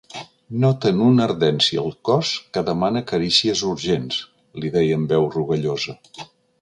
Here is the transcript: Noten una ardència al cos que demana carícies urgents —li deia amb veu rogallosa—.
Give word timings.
Noten 0.61 1.01
una 1.07 1.23
ardència 1.31 1.83
al 1.83 1.93
cos 2.09 2.31
que 2.57 2.63
demana 2.69 3.03
carícies 3.11 3.61
urgents 3.73 4.19
—li 4.63 4.73
deia 4.79 4.99
amb 5.01 5.15
veu 5.17 5.29
rogallosa—. 5.37 5.97